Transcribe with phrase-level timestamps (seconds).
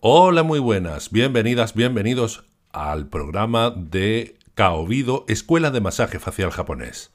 [0.00, 7.14] Hola, muy buenas, bienvenidas, bienvenidos al programa de Kaobido, Escuela de Masaje Facial Japonés.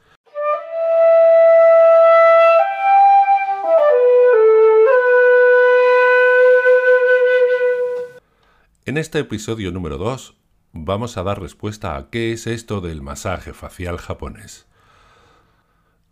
[8.85, 10.35] En este episodio número 2
[10.73, 14.65] vamos a dar respuesta a qué es esto del masaje facial japonés.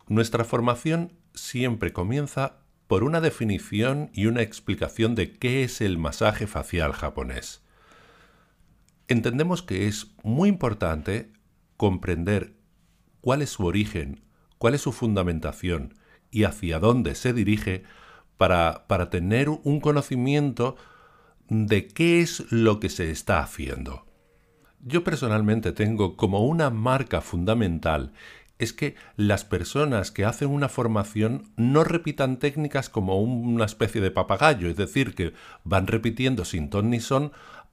[0.08, 2.58] Nuestra formación siempre comienza
[2.90, 7.62] por una definición y una explicación de qué es el masaje facial japonés.
[9.08, 11.32] Entendemos que es muy importante
[11.78, 12.56] comprender
[13.22, 14.22] cuál es su origen,
[14.58, 15.94] cuál es su fundamentación
[16.32, 17.84] y hacia dónde se dirige
[18.38, 20.76] para, para tener un conocimiento
[21.48, 24.08] de qué es lo que se está haciendo.
[24.80, 28.14] Yo personalmente tengo como una marca fundamental
[28.60, 34.12] es que las personas que hacen una formación no repitan técnicas como una especie de
[34.12, 37.32] papagayo, es decir, que van repitiendo sin ton ni son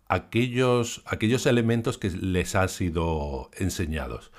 [0.09, 4.30] aquellos, aquellos elementos que les han sido enseñados.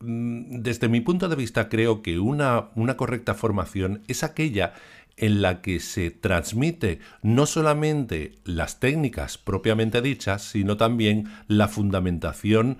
[0.00, 4.72] Mm, desde mi punto de vista creo que una, una correcta formación es aquella
[5.18, 12.78] en la que se transmite no solamente las técnicas propiamente dichas, sino también la fundamentación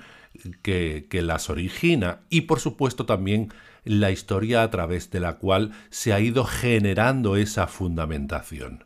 [0.62, 3.52] que, las origina y por supuesto también
[3.84, 8.84] la historia a través de la cual se ha ido generando esa fundamentación.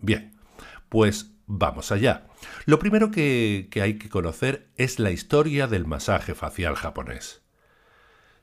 [0.00, 0.32] Bien,
[0.88, 2.26] pues vamos allá.
[2.64, 7.42] Lo primero que, hay que conocer es la historia del masaje facial japonés.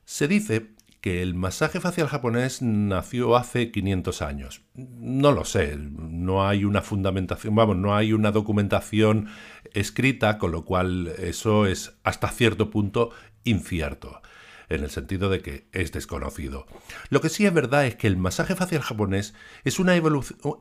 [0.04, 4.62] Se dice que el masaje facial japonés nació hace 500 años.
[4.74, 9.28] No lo sé, no hay una fundamentación, vamos, no hay una documentación
[9.72, 13.10] escrita, con lo cual eso es hasta cierto punto
[13.44, 14.20] incierto,
[14.68, 16.66] en el sentido de que es desconocido.
[17.08, 19.34] Lo que sí es verdad es que el masaje facial japonés
[19.64, 19.94] es una,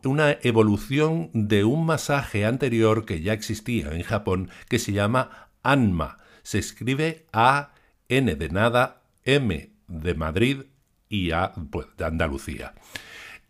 [0.06, 6.18] una evolución de un masaje anterior que ya existía en Japón, que se llama Anma.
[6.44, 7.74] Se escribe A,
[8.08, 10.62] N de nada, M de Madrid
[11.10, 12.74] y a, pues, de Andalucía.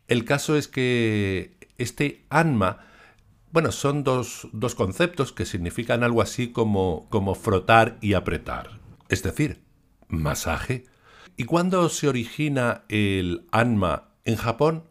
[0.07, 2.79] El caso es que este ANMA,
[3.51, 8.79] bueno, son dos, dos conceptos que significan algo así como, como frotar y apretar.
[9.09, 9.61] Es decir,
[10.07, 10.85] masaje.
[11.38, 14.83] ¿Y cuándo se origina el ANMA en Japón?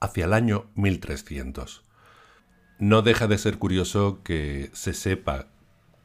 [0.00, 1.84] Hacia el año 1300.
[2.78, 5.46] No deja de ser curioso que se sepa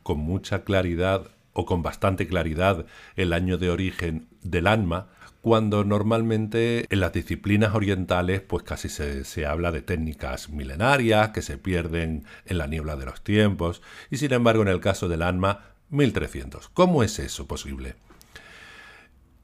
[0.03, 5.07] con mucha claridad o con bastante claridad el año de origen del alma,
[5.41, 11.57] cuando normalmente en las disciplinas orientales pues casi se, habla de técnicas milenarias que se
[11.57, 15.65] pierden en la niebla de los tiempos, y sin embargo en el caso del alma,
[15.89, 16.69] 1300.
[16.69, 17.95] ¿Cómo es eso posible?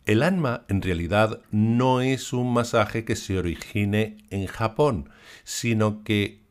[0.06, 5.10] El alma en realidad no es un masaje que se origine en Japón,
[5.44, 6.44] sino que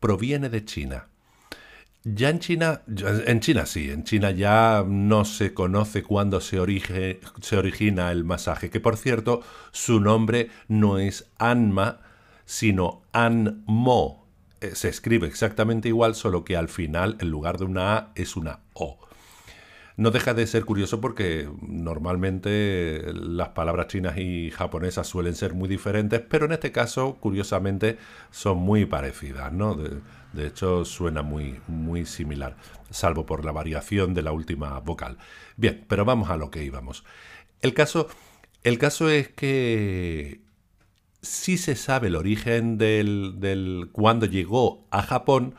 [0.00, 1.08] proviene de China.
[2.06, 8.12] Ya en China, en China sí, en China ya no se conoce cuándo se, origina
[8.12, 9.40] el masaje, que por cierto
[9.72, 12.00] su nombre no es Anma,
[12.44, 14.28] sino Anmo.
[14.60, 18.36] Eh, se escribe exactamente igual, solo que al final en lugar de una A es
[18.36, 18.98] una O.
[19.96, 25.68] No deja de ser curioso porque normalmente las palabras chinas y japonesas suelen ser muy
[25.68, 27.98] diferentes, pero en este caso, curiosamente,
[28.32, 29.76] son muy parecidas, ¿no?
[29.76, 32.56] De, hecho, suena muy, muy similar,
[32.90, 35.16] salvo por la variación de la última vocal.
[35.56, 37.04] Bien, pero vamos a lo que íbamos.
[37.60, 38.08] El caso,
[38.64, 40.40] el caso es que
[41.22, 45.54] sí se sabe el origen del, del cuando llegó a Japón,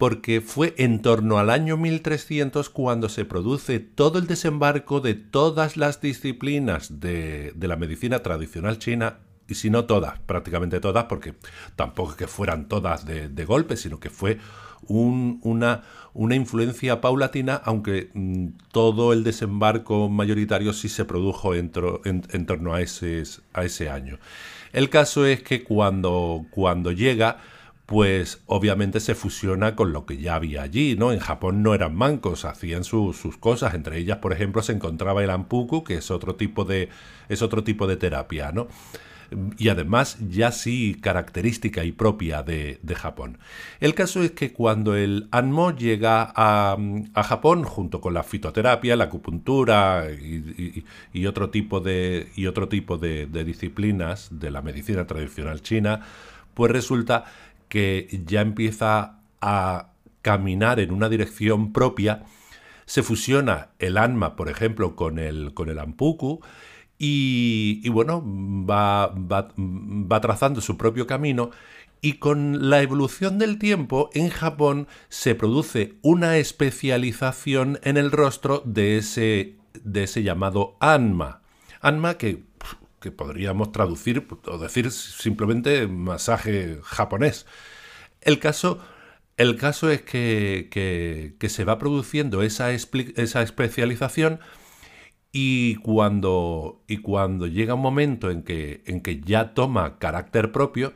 [0.00, 5.76] porque fue en torno al año 1300 cuando se produce todo el desembarco de todas
[5.76, 11.34] las disciplinas de, la medicina tradicional china, y si no todas, prácticamente todas, porque
[11.76, 14.38] tampoco que fueran todas de, golpe, sino que fue
[14.88, 15.82] una,
[16.14, 23.22] influencia paulatina, aunque mm, todo el desembarco mayoritario sí se produjo en, torno a ese,
[23.52, 24.18] a ese año.
[24.72, 27.36] El caso es que cuando, cuando llega,
[27.90, 31.10] pues obviamente se fusiona con lo que ya había allí, ¿no?
[31.10, 35.30] En Japón no eran mancos, hacían sus cosas, entre ellas, por ejemplo, se encontraba el
[35.30, 36.88] ampuku, que es otro tipo de,
[37.28, 38.68] es otro tipo de terapia, ¿no?
[39.58, 43.38] y además ya sí característica y propia de, Japón.
[43.80, 46.76] El caso es que cuando el Anmo llega a,
[47.24, 53.44] Japón, junto con la fitoterapia, la acupuntura y, otro tipo, de, y otro tipo de
[53.44, 56.02] disciplinas de la medicina tradicional china,
[56.54, 57.24] pues resulta
[57.70, 62.24] que ya empieza a caminar en una dirección propia,
[62.84, 66.40] se fusiona el Anma, por ejemplo, con el, con el Ampuku,
[67.02, 71.50] y, bueno, va, va, trazando su propio camino
[72.02, 78.62] Y con la evolución del tiempo, en Japón se produce una especialización en el rostro
[78.66, 81.40] de ese, de ese llamado anma.
[81.80, 82.42] Anma que,
[83.00, 87.46] que podríamos traducir o decir simplemente masaje japonés.
[88.20, 88.80] El caso,
[89.36, 94.40] el caso es que, que, se va produciendo esa, esa especialización
[95.32, 100.92] y cuando, y cuando llega un momento en que, en que ya toma carácter propio,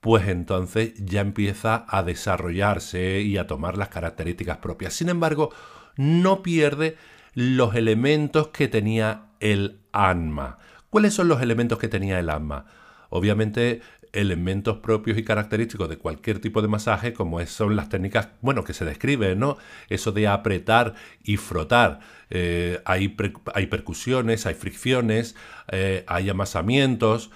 [0.00, 4.94] pues entonces ya empieza a desarrollarse y a tomar las características propias.
[4.94, 5.50] Sin embargo,
[5.96, 6.96] no pierde
[7.34, 10.58] los elementos que tenía el alma.
[10.92, 12.66] ¿Cuáles son los elementos que tenía el alma?
[13.08, 13.80] Obviamente
[14.12, 18.74] elementos propios y característicos de cualquier tipo de masaje, como son las técnicas, bueno, que
[18.74, 19.56] se describen, ¿no?
[19.88, 20.92] Eso de apretar
[21.24, 22.00] y frotar.
[22.28, 23.16] Eh, hay,
[23.54, 25.34] hay, percusiones, hay fricciones,
[25.68, 27.30] eh, hay amasamientos,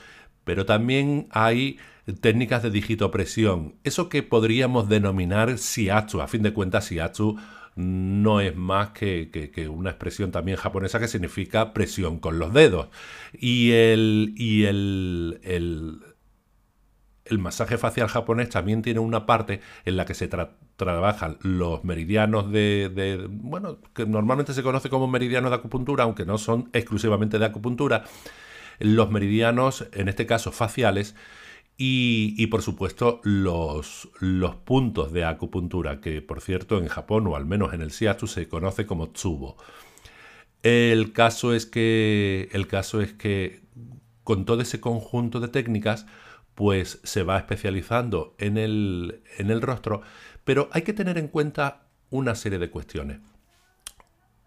[0.44, 1.79] pero también hay
[2.20, 6.20] técnicas de digitopresión, eso que podríamos denominar siatsu.
[6.20, 7.38] A fin de cuentas, siatsu
[7.76, 12.88] no es más que, una expresión también japonesa que significa presión con los dedos.
[13.32, 20.14] Y el, y el, el, masaje facial japonés también tiene una parte en la que
[20.14, 20.28] se
[20.76, 26.25] trabajan los meridianos de, de, bueno, que normalmente se conoce como meridianos de acupuntura, aunque
[26.25, 28.05] no son exclusivamente de acupuntura.
[28.79, 31.14] Los meridianos, en este caso faciales,
[31.78, 37.44] y, por supuesto los, los, puntos de acupuntura, que por cierto en Japón o al
[37.44, 39.56] menos en el Shiatsu se conoce como tsubo.
[40.62, 43.61] El caso es que, el caso es que
[44.25, 46.06] con todo ese conjunto de técnicas,
[46.55, 50.00] pues se va especializando en el, en el rostro,
[50.44, 53.20] pero hay que tener en cuenta una serie de cuestiones.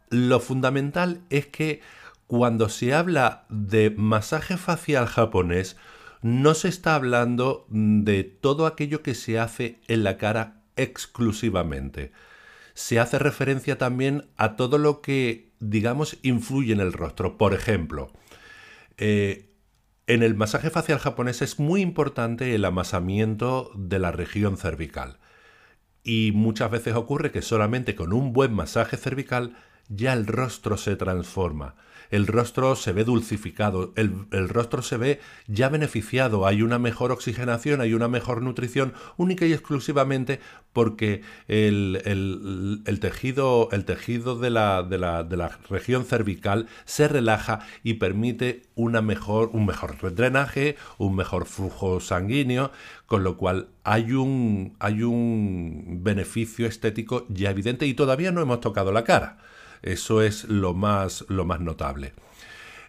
[0.10, 1.82] Lo fundamental es que
[2.26, 5.78] cuando se habla de masaje facial japonés,
[6.22, 12.12] no se está hablando de todo aquello que se hace en la cara exclusivamente.
[12.74, 17.38] Se hace referencia también a todo lo que, digamos, influye en el rostro.
[17.38, 18.12] Por ejemplo,
[18.98, 19.50] eh,
[20.08, 25.20] en el masaje facial japonés es muy importante el amasamiento de la región cervical.
[26.04, 29.56] Y muchas veces ocurre que solamente con un buen masaje cervical
[29.90, 31.76] ya el rostro se transforma.
[32.10, 37.82] El rostro se ve dulcificado, el, rostro se ve ya beneficiado, hay una mejor oxigenación,
[37.82, 40.40] hay una mejor nutrición, única y exclusivamente
[40.74, 47.60] porque el, tejido, el tejido de, la, de, la, de, la, región cervical se relaja
[47.84, 52.72] y permite una mejor, un mejor drenaje, un mejor flujo sanguíneo,
[53.10, 58.62] con lo cual hay un, hay un beneficio estético ya evidente y todavía no hemos
[58.62, 59.40] tocado la cara.
[59.82, 62.14] Eso es lo más, lo más notable.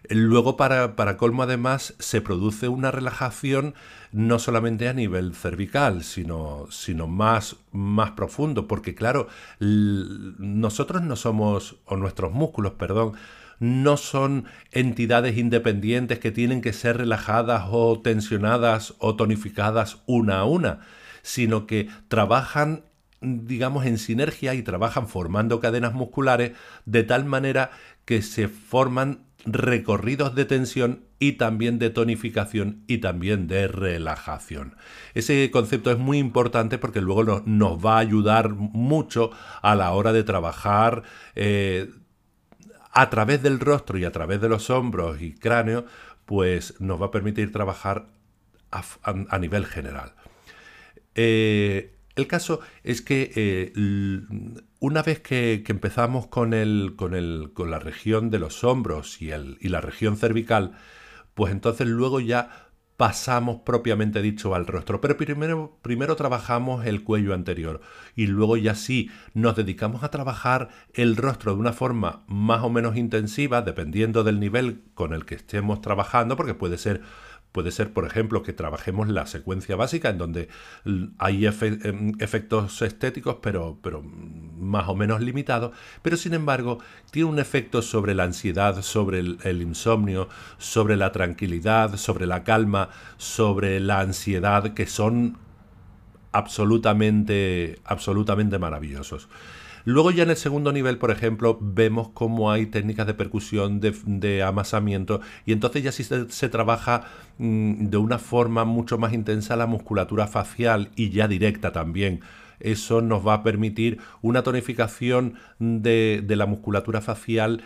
[0.09, 3.73] Luego, para, colmo, además, se produce una relajación
[4.11, 9.27] no solamente a nivel cervical, sino, sino más, más profundo, porque claro,
[9.59, 13.13] nosotros no somos, o nuestros músculos, perdón,
[13.61, 20.45] no son entidades independientes que tienen que ser relajadas o tensionadas o tonificadas una a
[20.45, 20.79] una,
[21.21, 22.85] sino que trabajan
[23.21, 26.53] digamos, en sinergia y trabajan formando cadenas musculares
[26.85, 27.69] de tal manera
[28.03, 34.75] que se forman recorridos de tensión y también de tonificación y también de relajación.
[35.13, 39.29] Ese concepto es muy importante porque luego nos, va a ayudar mucho
[39.61, 41.03] a la hora de trabajar
[41.35, 41.91] eh,
[42.91, 45.85] a través del rostro y a través de los hombros y cráneo,
[46.25, 48.07] pues nos va a permitir trabajar
[48.71, 50.13] a, nivel general.
[51.15, 53.73] Eh, el caso es que eh,
[54.79, 59.31] una vez que, empezamos con, el, con, el, con, la región de los hombros y,
[59.31, 60.73] el, y la región cervical,
[61.33, 62.70] pues entonces luego ya
[63.01, 65.01] pasamos propiamente dicho al rostro.
[65.01, 67.81] Pero primero, primero trabajamos el cuello anterior
[68.15, 72.69] y luego ya sí nos dedicamos a trabajar el rostro de una forma más o
[72.69, 77.01] menos intensiva, dependiendo del nivel con el que estemos trabajando, porque puede ser
[77.51, 80.47] Puede ser, por ejemplo, que trabajemos la secuencia básica en donde
[81.17, 86.79] hay em, efectos estéticos, pero, pero más o menos limitados, pero sin embargo
[87.11, 90.29] tiene un efecto sobre la ansiedad, sobre el, insomnio,
[90.59, 95.37] sobre la tranquilidad, sobre la calma, sobre la ansiedad, que son
[96.31, 99.29] absolutamente, absolutamente maravillosos.
[99.83, 104.43] Luego ya en el segundo nivel, por ejemplo, vemos cómo hay técnicas de percusión, de,
[104.43, 107.05] amasamiento, y entonces ya sí se, trabaja
[107.39, 112.21] mm, de una forma mucho más intensa la musculatura facial y ya directa también.
[112.59, 117.63] Eso nos va a permitir una tonificación de, de la musculatura facial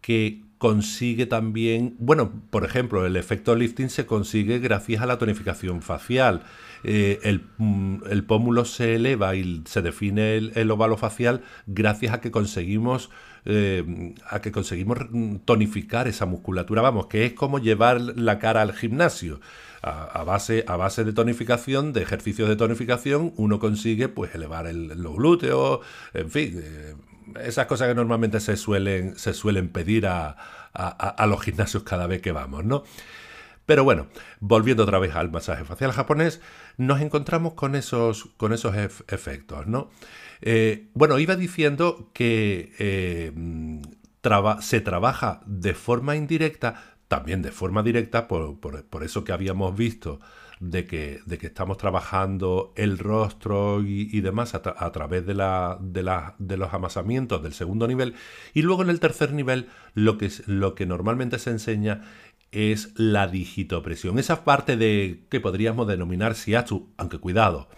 [0.00, 5.82] que consigue también, bueno, por ejemplo, el efecto lifting se consigue gracias a la tonificación
[5.82, 6.42] facial.
[6.84, 12.30] Eh, mm, el, pómulo se eleva y se define el, óvalo facial gracias a que
[12.30, 13.10] conseguimos
[13.44, 14.98] eh, a que conseguimos
[15.44, 16.82] tonificar esa musculatura.
[16.82, 19.40] Vamos, que es como llevar la cara al gimnasio.
[19.82, 24.88] A, base, a base de tonificación, de ejercicios de tonificación, uno consigue pues elevar el,
[25.00, 25.78] los glúteos,
[26.12, 26.94] en fin, eh,
[27.42, 30.36] esas cosas que normalmente se suelen, se suelen pedir a,
[31.26, 32.84] los gimnasios cada vez que vamos, ¿no?
[33.64, 34.06] Pero bueno,
[34.38, 36.40] volviendo otra vez al masaje facial japonés,
[36.76, 39.90] nos encontramos con esos, con esos efectos, ¿no?
[40.40, 43.32] Eh, bueno, iba diciendo que eh,
[44.60, 50.20] se trabaja de forma indirecta, también de forma directa, por, por eso que habíamos visto
[50.60, 56.56] de que, de que estamos trabajando el rostro y, demás a, través de, la, de,
[56.56, 58.14] los amasamientos del segundo nivel.
[58.54, 62.02] Y luego en el tercer nivel lo que, lo que normalmente se enseña
[62.52, 64.18] es la digitopresión.
[64.18, 67.68] Esa parte de que podríamos denominar siatsu, aunque cuidado,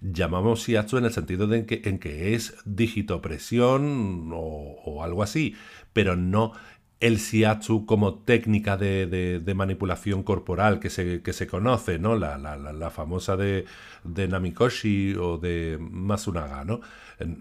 [0.00, 5.54] llamamos siatsu en el sentido de que, en que es digitopresión o algo así,
[5.92, 6.52] pero no
[7.00, 12.16] el siatsu como técnica de, manipulación corporal que se, que se conoce, ¿no?
[12.16, 13.66] La, la, famosa de,
[14.04, 16.80] de, Namikoshi o de Masunaga, ¿no?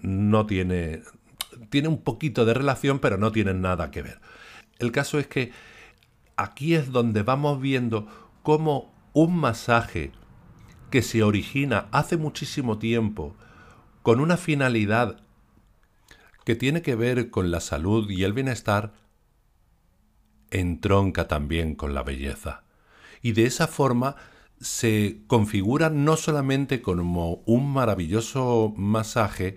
[0.01, 1.03] No tiene,
[1.69, 4.19] tiene un poquito de relación, pero no tienen nada que ver.
[4.79, 5.51] El caso es que
[6.35, 8.07] aquí es donde vamos viendo
[8.43, 10.11] cómo un masaje
[10.91, 13.35] que se origina hace muchísimo tiempo
[14.01, 15.21] con una finalidad
[16.43, 18.93] que tiene que ver con la salud y el bienestar,
[20.59, 22.63] entronca también con la belleza.
[23.21, 24.15] Y de esa forma
[24.59, 29.55] se configura no solamente como un maravilloso masaje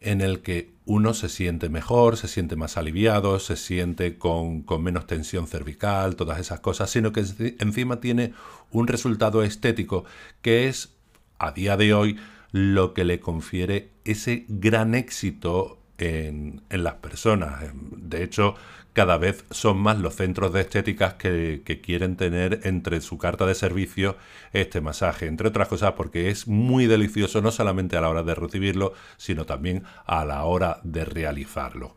[0.00, 5.06] en el que uno se siente mejor, se siente más aliviado, se siente con, menos
[5.06, 7.24] tensión cervical, todas esas cosas, sino que
[7.58, 8.32] encima tiene
[8.70, 10.04] un resultado estético
[10.40, 10.94] que es,
[11.38, 12.18] a día de hoy,
[12.52, 17.64] lo que le confiere ese gran éxito en, las personas.
[17.72, 18.54] De hecho,
[18.92, 23.54] cada vez son más los centros de estéticas que, quieren tener entre su carta de
[23.54, 24.16] servicio
[24.52, 28.34] este masaje, entre otras cosas porque es muy delicioso no solamente a la hora de
[28.34, 31.94] recibirlo, sino también a la hora de realizarlo.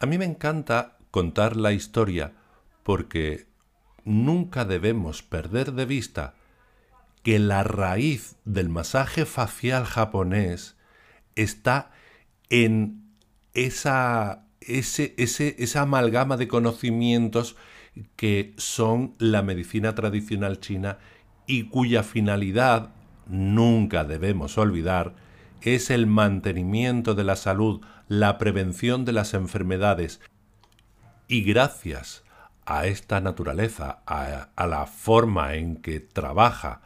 [0.00, 2.32] A mí me encanta contar la historia
[2.82, 3.46] porque
[4.04, 6.34] nunca debemos perder de vista
[7.22, 10.77] que la raíz del masaje facial japonés
[11.42, 11.90] está
[12.50, 13.02] en
[13.54, 17.56] esa esa amalgama de conocimientos
[18.16, 20.98] que son la medicina tradicional china
[21.46, 22.90] y cuya finalidad,
[23.26, 25.14] nunca debemos olvidar,
[25.62, 30.20] es el mantenimiento de la salud, la prevención de las enfermedades.
[31.26, 32.24] Y gracias
[32.66, 36.82] a esta naturaleza, a la forma en que trabaja,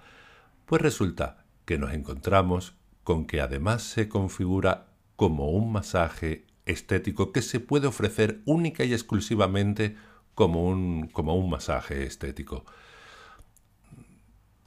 [0.64, 7.42] pues resulta que nos encontramos con que además se configura como un masaje estético que
[7.42, 9.96] se puede ofrecer única y exclusivamente
[10.34, 12.64] como un, como un masaje estético.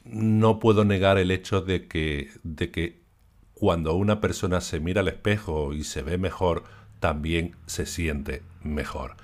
[0.03, 3.01] No puedo negar el hecho de que, de que
[3.53, 6.63] cuando una persona se mira al espejo y se ve mejor,
[6.99, 9.15] también se siente mejor.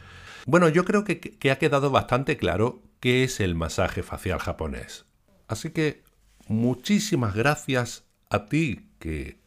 [0.47, 5.05] Bueno, yo creo que, que ha quedado bastante claro qué es el masaje facial japonés.
[5.47, 6.03] Así que
[6.47, 9.41] muchísimas gracias a ti que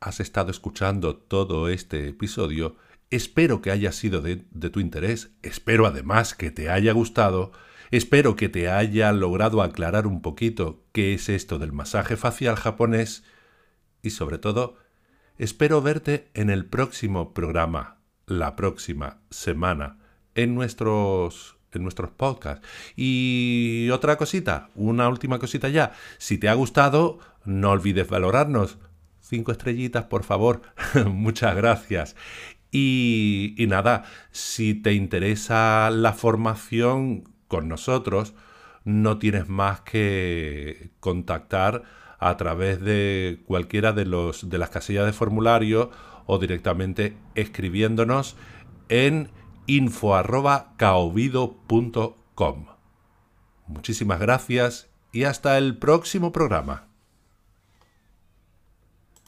[0.00, 2.76] has estado escuchando todo este episodio,
[3.10, 7.52] espero que haya sido de, tu interés, espero además que te haya gustado,
[7.92, 13.24] espero que te haya logrado aclarar un poquito qué es esto del masaje facial japonés
[14.02, 14.76] y sobre todo,
[15.36, 19.98] espero verte en el próximo programa, la próxima semana,
[20.34, 22.66] en nuestros en nuestros podcasts.
[22.96, 25.92] Y otra cosita, una última cosita ya.
[26.16, 27.18] Si te ha gustado,
[27.48, 28.78] no olvides valorarnos
[29.20, 30.60] cinco estrellitas, por favor.
[31.06, 32.14] Muchas gracias.
[32.70, 38.34] Y, nada, si te interesa la formación con nosotros,
[38.84, 41.84] no tienes más que contactar
[42.18, 45.90] a través de cualquiera de, los, de las casillas de formulario
[46.26, 48.36] o directamente escribiéndonos
[48.90, 49.30] en
[49.66, 52.66] info.caovido.com.
[53.66, 56.87] Muchísimas gracias y hasta el próximo programa.